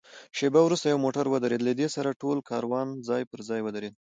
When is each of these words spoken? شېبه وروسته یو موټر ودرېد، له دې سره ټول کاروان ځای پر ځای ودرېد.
شېبه 0.37 0.59
وروسته 0.63 0.85
یو 0.87 1.03
موټر 1.05 1.25
ودرېد، 1.29 1.61
له 1.67 1.73
دې 1.79 1.87
سره 1.95 2.17
ټول 2.21 2.37
کاروان 2.49 2.87
ځای 3.07 3.23
پر 3.31 3.39
ځای 3.49 3.61
ودرېد. 3.63 3.93